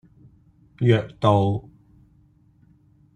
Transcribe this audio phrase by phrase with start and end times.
[0.79, 1.69] 約道